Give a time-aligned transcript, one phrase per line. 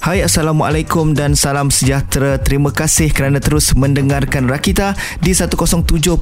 [0.00, 2.40] Hai Assalamualaikum dan salam sejahtera.
[2.40, 6.16] Terima kasih kerana terus mendengarkan Rakita di 107.9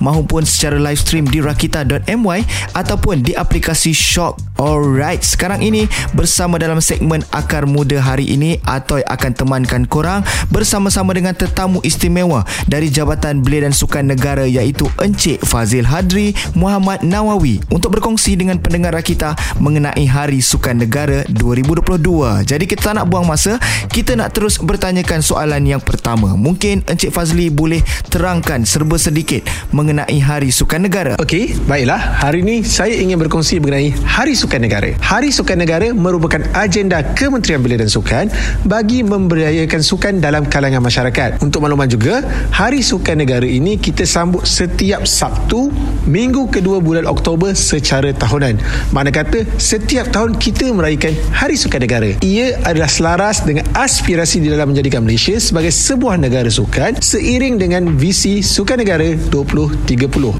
[0.00, 2.40] maupun secara live stream di rakita.my
[2.72, 9.02] ataupun di aplikasi Shock Alright, sekarang ini bersama dalam segmen Akar Muda hari ini Atoy
[9.02, 15.42] akan temankan korang bersama-sama dengan tetamu istimewa dari Jabatan Belia dan Sukan Negara iaitu Encik
[15.42, 22.70] Fazil Hadri Muhammad Nawawi untuk berkongsi dengan pendengar Rakita mengenai Hari Sukan Negara 2022 jadi
[22.70, 23.58] kita tak nak buang masa
[23.90, 26.38] Kita nak terus bertanyakan soalan yang pertama.
[26.38, 29.42] Mungkin Encik Fazli boleh terangkan serba sedikit
[29.74, 31.98] Mengenai Hari Sukan Negara Okey, baiklah.
[31.98, 37.58] Hari ini saya ingin berkongsi mengenai Hari Sukan Negara Hari Sukan Negara merupakan agenda Kementerian
[37.58, 38.30] Belia dan Sukan
[38.62, 41.42] Bagi memberdayakan sukan dalam kalangan masyarakat.
[41.42, 42.22] Untuk makluman juga
[42.54, 45.74] Hari Sukan Negara ini kita sambut setiap Sabtu
[46.06, 48.60] Minggu kedua bulan Oktober secara tahunan.
[48.94, 54.52] Mana kata setiap tahun kita meraihkan Hari Sukan Negara Ia adalah selaras dengan aspirasi di
[54.52, 59.88] dalam menjadikan Malaysia sebagai sebuah negara sukan seiring dengan visi Sukan Negara 2030.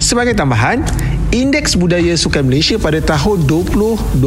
[0.05, 0.85] Sebagai tambahan,
[1.35, 4.23] Indeks Budaya Sukan Malaysia pada tahun 2020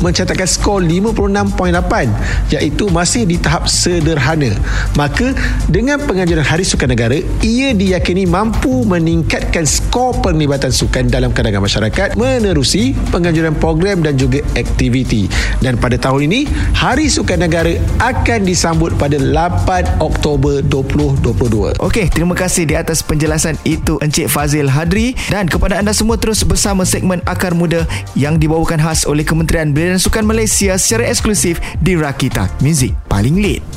[0.00, 4.56] mencatatkan skor 56.8 iaitu masih di tahap sederhana.
[4.96, 5.36] Maka
[5.68, 12.16] dengan penganjuran Hari Sukan Negara, ia diyakini mampu meningkatkan skor penglibatan sukan dalam kalangan masyarakat
[12.16, 15.28] menerusi penganjuran program dan juga aktiviti.
[15.60, 21.76] Dan pada tahun ini, Hari Sukan Negara akan disambut pada 8 Oktober 2022.
[21.84, 26.45] Okey, terima kasih di atas penjelasan itu Encik Fazil Hadri dan kepada anda semua terus
[26.48, 27.84] bersama segmen Akar Muda
[28.16, 33.36] yang dibawakan khas oleh Kementerian Belia dan Sukan Malaysia secara eksklusif di Rakita Music paling
[33.36, 33.75] lead.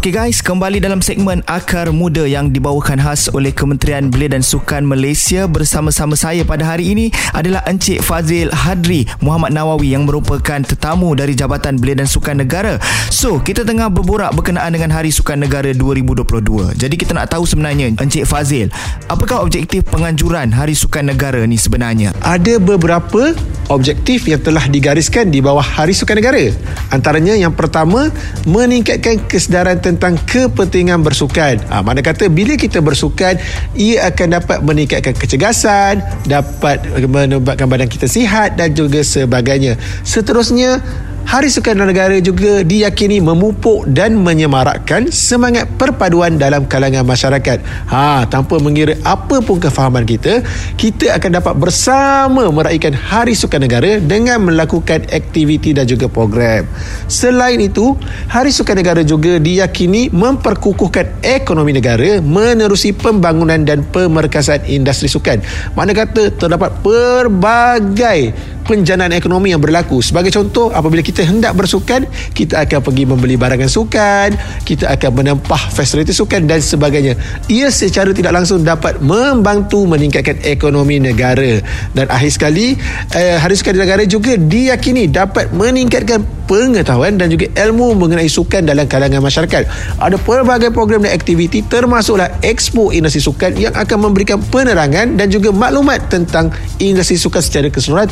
[0.00, 4.88] Okey guys, kembali dalam segmen Akar Muda yang dibawakan khas oleh Kementerian Belia dan Sukan
[4.88, 11.12] Malaysia bersama-sama saya pada hari ini adalah Encik Fazil Hadri Muhammad Nawawi yang merupakan tetamu
[11.12, 12.80] dari Jabatan Belia dan Sukan Negara.
[13.12, 16.80] So, kita tengah berborak berkenaan dengan Hari Sukan Negara 2022.
[16.80, 18.72] Jadi kita nak tahu sebenarnya Encik Fazil,
[19.04, 22.16] apakah objektif penganjuran Hari Sukan Negara ni sebenarnya?
[22.24, 23.36] Ada beberapa
[23.68, 26.48] objektif yang telah digariskan di bawah Hari Sukan Negara.
[26.88, 28.08] Antaranya yang pertama,
[28.48, 31.58] meningkatkan kesedaran tentang kepentingan bersukan.
[31.66, 33.34] Ha, mana kata bila kita bersukan,
[33.74, 35.98] ia akan dapat meningkatkan kecergasan,
[36.30, 39.74] dapat menyebabkan badan kita sihat dan juga sebagainya.
[40.06, 40.78] Seterusnya,
[41.26, 47.60] Hari Sukan Negara juga diyakini memupuk dan menyemarakkan semangat perpaduan dalam kalangan masyarakat.
[47.92, 50.40] Ha, tanpa mengira apa pun kefahaman kita,
[50.80, 56.64] kita akan dapat bersama meraihkan Hari Sukan Negara dengan melakukan aktiviti dan juga program.
[57.06, 57.92] Selain itu,
[58.32, 65.40] Hari Sukan Negara juga diyakini memperkukuhkan ekonomi negara menerusi pembangunan dan pemerkasaan industri sukan.
[65.76, 68.34] Mana kata terdapat pelbagai
[68.70, 69.98] penjanaan ekonomi yang berlaku.
[69.98, 75.74] Sebagai contoh, apabila kita hendak bersukan, kita akan pergi membeli barangan sukan, kita akan menempah
[75.74, 77.18] fasiliti sukan dan sebagainya.
[77.50, 81.58] Ia secara tidak langsung dapat membantu meningkatkan ekonomi negara.
[81.90, 82.78] Dan akhir sekali,
[83.10, 88.90] eh, Hari Sukan Negara juga diyakini dapat meningkatkan pengetahuan dan juga ilmu mengenai sukan dalam
[88.90, 89.62] kalangan masyarakat.
[90.02, 95.54] Ada pelbagai program dan aktiviti termasuklah Expo Industri Sukan yang akan memberikan penerangan dan juga
[95.54, 96.50] maklumat tentang
[96.82, 98.10] industri sukan secara keseluruhan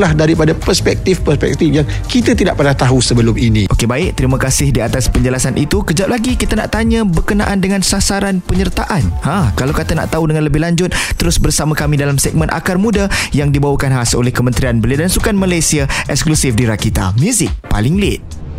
[0.00, 3.68] termasuklah daripada perspektif-perspektif yang kita tidak pernah tahu sebelum ini.
[3.68, 5.84] Okey baik, terima kasih di atas penjelasan itu.
[5.84, 9.04] Kejap lagi kita nak tanya berkenaan dengan sasaran penyertaan.
[9.20, 10.88] Ha, kalau kata nak tahu dengan lebih lanjut,
[11.20, 15.36] terus bersama kami dalam segmen Akar Muda yang dibawakan khas oleh Kementerian Belia dan Sukan
[15.36, 18.49] Malaysia eksklusif di Rakita Music paling lead.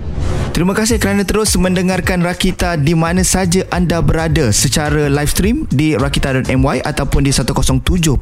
[0.51, 5.95] Terima kasih kerana terus mendengarkan Rakita di mana saja anda berada secara live stream di
[5.95, 8.19] rakita.my ataupun di 107.9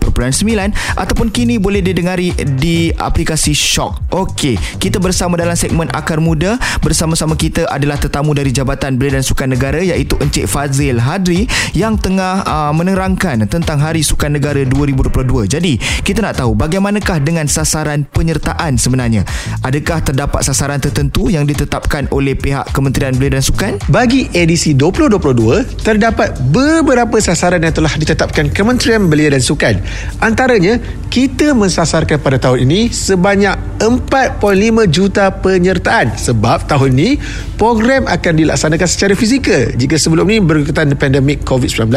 [0.94, 4.14] ataupun kini boleh didengari di aplikasi Shock.
[4.14, 6.62] Okey, kita bersama dalam segmen Akar Muda.
[6.86, 11.98] Bersama-sama kita adalah tetamu dari Jabatan Belia dan Sukan Negara iaitu Encik Fazil Hadri yang
[11.98, 15.50] tengah uh, menerangkan tentang Hari Sukan Negara 2022.
[15.50, 19.26] Jadi, kita nak tahu bagaimanakah dengan sasaran penyertaan sebenarnya?
[19.66, 23.80] Adakah terdapat sasaran tertentu yang ditetapkan oleh pihak Kementerian Belia dan Sukan?
[23.88, 29.80] Bagi edisi 2022, terdapat beberapa sasaran yang telah ditetapkan Kementerian Belia dan Sukan.
[30.20, 30.76] Antaranya,
[31.08, 37.10] kita mensasarkan pada tahun ini sebanyak 4.5 juta penyertaan sebab tahun ini
[37.58, 39.74] program akan dilaksanakan secara fizikal.
[39.74, 41.90] Jika sebelum ini berkaitan pandemik COVID-19,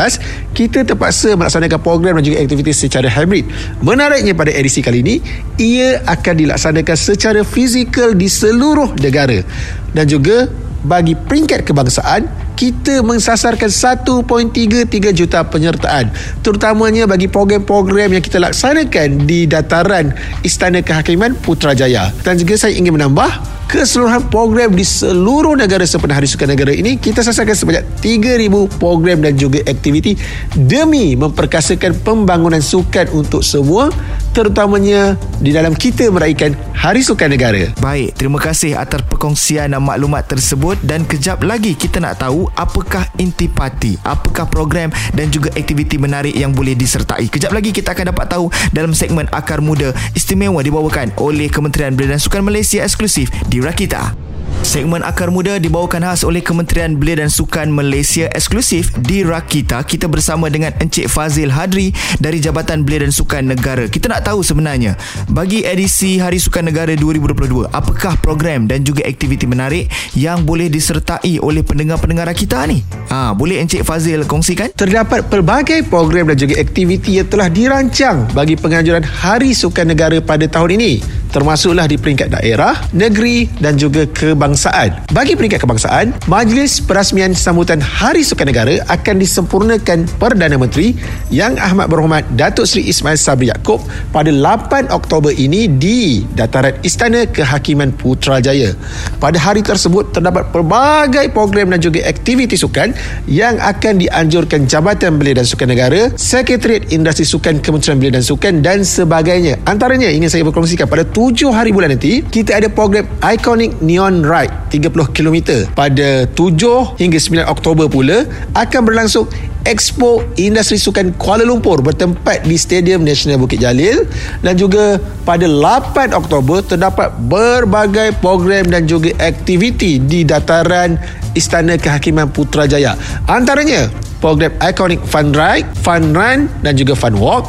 [0.57, 3.45] kita terpaksa melaksanakan program dan juga aktiviti secara hybrid.
[3.85, 5.21] Menariknya pada edisi kali ini,
[5.61, 9.45] ia akan dilaksanakan secara fizikal di seluruh negara
[9.93, 10.49] dan juga
[10.83, 12.27] bagi peringkat kebangsaan
[12.59, 16.15] kita mensasarkan 1.33 juta penyertaan.
[16.47, 20.15] Terutamanya bagi program-program yang kita laksanakan di dataran
[20.47, 22.15] Istana Kehakiman Putrajaya.
[22.23, 23.31] Dan juga saya ingin menambah
[23.73, 29.25] keseluruhan program di seluruh negara sempena Hari Sukan Negara ini kita sasarkan sebanyak 3,000 program
[29.25, 30.13] dan juga aktiviti
[30.53, 33.89] demi memperkasakan pembangunan sukan untuk semua
[34.33, 35.15] terutamanya
[35.45, 37.69] di dalam kita meraihkan Hari Sukan Negara.
[37.79, 44.01] Baik, terima kasih atas perkongsian maklumat tersebut dan kejap lagi kita nak tahu apakah intipati,
[44.03, 47.29] apakah program dan juga aktiviti menarik yang boleh disertai.
[47.29, 52.17] Kejap lagi kita akan dapat tahu dalam segmen Akar Muda istimewa dibawakan oleh Kementerian Belia
[52.17, 54.22] dan Sukan Malaysia eksklusif di Rakita.
[54.63, 59.83] Segmen Akar Muda dibawakan khas oleh Kementerian Belia dan Sukan Malaysia eksklusif di Rakita.
[59.83, 61.91] Kita bersama dengan Encik Fazil Hadri
[62.23, 63.91] dari Jabatan Belia dan Sukan Negara.
[63.91, 64.95] Kita nak tahu sebenarnya
[65.35, 71.43] bagi edisi Hari Sukan Negara 2022, apakah program dan juga aktiviti menarik yang boleh disertai
[71.43, 72.87] oleh pendengar-pendengar kita ni?
[73.11, 74.71] Ha, boleh Encik Fazil kongsikan?
[74.79, 80.47] Terdapat pelbagai program dan juga aktiviti yang telah dirancang bagi penganjuran Hari Sukan Negara pada
[80.47, 85.09] tahun ini termasuklah di peringkat daerah, negeri dan juga kebangsaan.
[85.11, 90.93] Bagi peringkat kebangsaan, Majlis Perasmian Sambutan Hari Sukan Negara akan disempurnakan Perdana Menteri
[91.33, 93.81] Yang Ahmad Berhormat Datuk Seri Ismail Sabri Yaakob
[94.13, 98.77] pada 8 Oktober ini di dataran Istana Kehakiman Putrajaya.
[99.17, 102.93] Pada hari tersebut terdapat pelbagai program dan juga aktiviti sukan
[103.25, 108.61] yang akan dianjurkan Jabatan Belia dan Sukan Negara, Sekretariat Industri Sukan Kementerian Belia dan Sukan
[108.61, 109.57] dan sebagainya.
[109.65, 114.51] Antaranya ingin saya berkongsikan pada 7 hari bulan nanti kita ada program Iconic Neon Ride
[114.75, 118.27] 30 km pada 7 hingga 9 Oktober pula
[118.59, 119.31] akan berlangsung
[119.63, 124.03] Expo Industri Sukan Kuala Lumpur bertempat di Stadium Nasional Bukit Jalil
[124.43, 130.99] dan juga pada 8 Oktober terdapat berbagai program dan juga aktiviti di dataran
[131.39, 132.99] Istana Kehakiman Putrajaya.
[133.31, 133.87] Antaranya
[134.19, 137.47] program Iconic Fun Ride, Fun Run dan juga Fun Walk,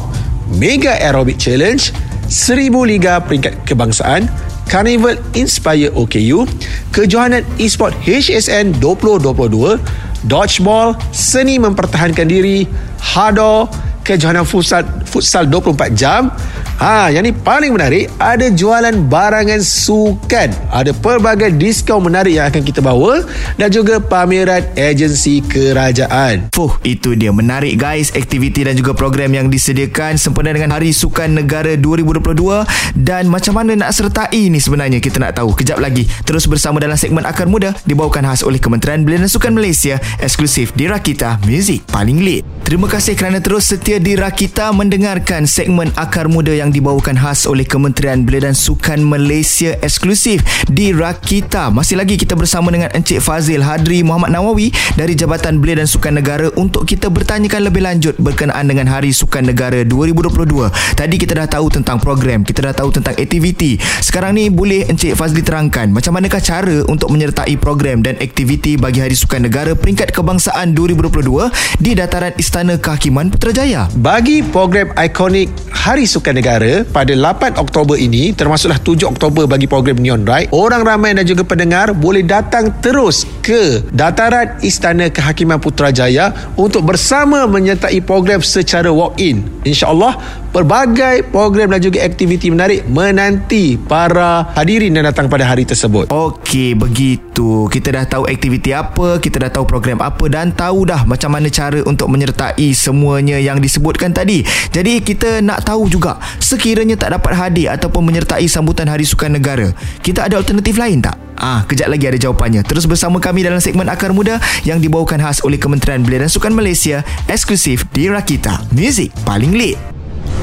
[0.54, 4.26] Mega Aerobic Challenge, Seribu Liga Peringkat Kebangsaan,
[4.66, 6.50] Carnival Inspire OKU,
[6.90, 9.78] Kejohanan Esport HSN 2022,
[10.26, 12.66] Dodgeball, Seni Mempertahankan Diri,
[12.98, 13.70] Hado,
[14.04, 16.28] Kejohanan Futsal, Futsal 24 Jam,
[16.74, 20.50] Ha, yang ni paling menarik ada jualan barangan sukan.
[20.74, 23.22] Ada pelbagai diskaun menarik yang akan kita bawa
[23.54, 26.50] dan juga pameran agensi kerajaan.
[26.50, 31.38] Fuh, itu dia menarik guys aktiviti dan juga program yang disediakan sempena dengan Hari Sukan
[31.38, 32.66] Negara 2022
[32.98, 35.54] dan macam mana nak sertai ni sebenarnya kita nak tahu.
[35.54, 39.54] Kejap lagi terus bersama dalam segmen Akar Muda dibawakan khas oleh Kementerian Belia dan Sukan
[39.54, 42.42] Malaysia eksklusif di Rakita Music paling lit.
[42.66, 47.62] Terima kasih kerana terus setia di Rakita mendengarkan segmen Akar Muda yang dibawakan khas oleh
[47.62, 51.70] Kementerian Belia dan Sukan Malaysia eksklusif di Rakita.
[51.70, 56.18] Masih lagi kita bersama dengan Encik Fazil Hadri Muhammad Nawawi dari Jabatan Belia dan Sukan
[56.18, 60.70] Negara untuk kita bertanyakan lebih lanjut berkenaan dengan Hari Sukan Negara 2022.
[60.96, 63.76] Tadi kita dah tahu tentang program, kita dah tahu tentang aktiviti.
[64.02, 69.04] Sekarang ni boleh Encik Fazli terangkan macam manakah cara untuk menyertai program dan aktiviti bagi
[69.04, 73.83] Hari Sukan Negara peringkat kebangsaan 2022 di dataran Istana Kehakiman Putrajaya.
[73.92, 79.66] Bagi program ikonik Hari Sukan Negara negara pada 8 Oktober ini termasuklah 7 Oktober bagi
[79.66, 85.58] program Neon Ride orang ramai dan juga pendengar boleh datang terus ke dataran Istana Kehakiman
[85.58, 89.44] Putrajaya untuk bersama menyertai program secara walk-in.
[89.66, 96.14] insyaAllah pelbagai program dan juga aktiviti menarik menanti para hadirin yang datang pada hari tersebut
[96.14, 101.02] Okey begitu kita dah tahu aktiviti apa kita dah tahu program apa dan tahu dah
[101.02, 106.94] macam mana cara untuk menyertai semuanya yang disebutkan tadi jadi kita nak tahu juga sekiranya
[106.94, 109.72] tak dapat hadir ataupun menyertai sambutan Hari Sukan Negara,
[110.04, 111.18] kita ada alternatif lain tak?
[111.34, 112.62] Ah, kejap lagi ada jawapannya.
[112.62, 116.54] Terus bersama kami dalam segmen Akar Muda yang dibawakan khas oleh Kementerian Belia dan Sukan
[116.54, 118.70] Malaysia eksklusif di Rakita.
[118.70, 119.93] Music paling lit.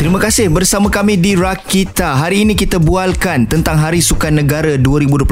[0.01, 2.17] Terima kasih bersama kami di Rakita.
[2.17, 5.29] Hari ini kita bualkan tentang Hari Sukan Negara 2022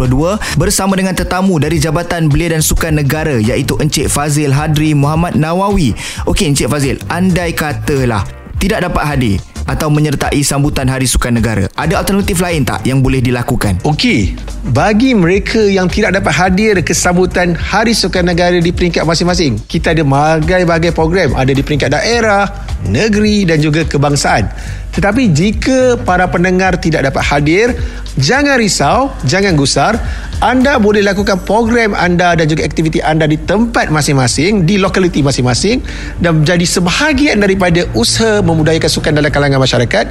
[0.61, 5.97] bersama dengan tetamu dari Jabatan Belia dan Sukan Negara iaitu Encik Fazil Hadri Muhammad Nawawi.
[6.29, 8.21] Okey Encik Fazil, andai katalah
[8.61, 11.69] tidak dapat hadir atau menyertai sambutan Hari Sukan Negara.
[11.77, 13.85] Ada alternatif lain tak yang boleh dilakukan?
[13.85, 14.33] Okey,
[14.73, 19.93] bagi mereka yang tidak dapat hadir ke sambutan Hari Sukan Negara di peringkat masing-masing, kita
[19.93, 22.49] ada bagai-bagai program ada di peringkat daerah,
[22.89, 24.49] negeri dan juga kebangsaan.
[24.89, 27.77] Tetapi jika para pendengar tidak dapat hadir,
[28.17, 29.95] jangan risau, jangan gusar.
[30.39, 35.83] Anda boleh lakukan program anda dan juga aktiviti anda di tempat masing-masing, di lokaliti masing-masing
[36.23, 40.07] dan menjadi sebahagian daripada usaha memudayakan sukan dalam kalangan masyarakat.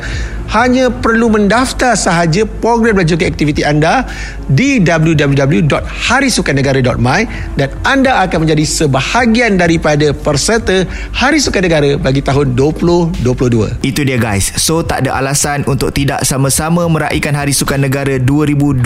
[0.52, 4.04] Hanya perlu mendaftar sahaja program dan juga aktiviti anda
[4.48, 7.20] di www.harisukannegara.my
[7.56, 10.84] dan anda akan menjadi sebahagian daripada peserta
[11.16, 13.80] Hari Sukan Negara bagi tahun 2022.
[13.80, 14.52] Itu dia guys.
[14.68, 18.84] So tak ada alasan untuk tidak sama-sama meraihkan Hari Sukan Negara 2022.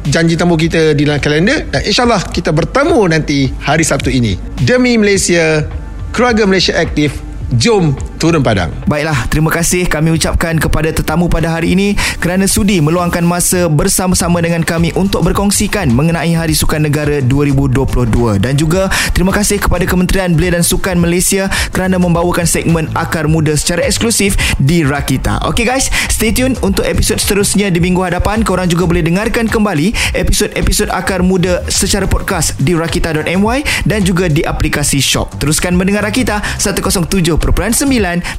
[0.06, 4.34] janji temu kita di dalam kalender dan insyaAllah kita bertemu nanti hari Sabtu ini.
[4.66, 5.62] Demi Malaysia,
[6.10, 7.22] keluarga Malaysia aktif,
[7.54, 8.68] jom turun padang.
[8.84, 14.44] Baiklah, terima kasih kami ucapkan kepada tetamu pada hari ini kerana sudi meluangkan masa bersama-sama
[14.44, 20.36] dengan kami untuk berkongsikan mengenai Hari Sukan Negara 2022 dan juga terima kasih kepada Kementerian
[20.36, 25.40] Belia dan Sukan Malaysia kerana membawakan segmen Akar Muda secara eksklusif di Rakita.
[25.48, 28.44] Okay guys, stay tune untuk episod seterusnya di minggu hadapan.
[28.44, 34.44] Korang juga boleh dengarkan kembali episod-episod Akar Muda secara podcast di rakita.my dan juga di
[34.44, 35.40] aplikasi Shop.
[35.40, 37.38] Teruskan mendengar Rakita 107.9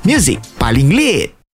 [0.04, 1.40] Music paling lit.